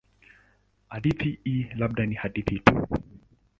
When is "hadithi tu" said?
2.23-2.87